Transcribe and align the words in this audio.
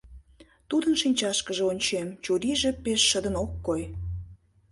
Тудын 0.69 0.93
шинчашкыже 1.01 1.63
ончем: 1.71 2.07
чурийже 2.23 2.71
пеш 2.83 3.01
шыдын 3.09 3.35
ок 3.43 3.51
кой. 3.65 3.81